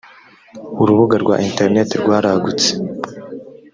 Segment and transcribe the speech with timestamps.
[0.81, 2.69] urubuga rwa interineti rwaragutse.